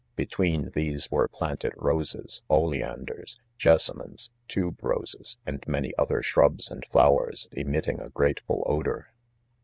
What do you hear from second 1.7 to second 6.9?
roses, oleanders? jessamines, tuberoses, and many other shrubs and